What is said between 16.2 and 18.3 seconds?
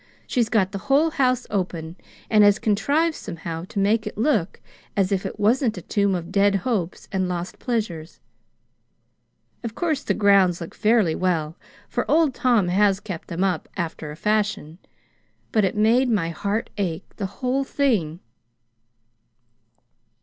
heart ache the whole thing."